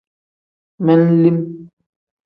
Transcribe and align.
Men-lim. 0.85 1.39